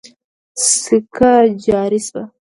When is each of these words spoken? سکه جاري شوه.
سکه 0.79 1.31
جاري 1.63 1.99
شوه. 2.07 2.21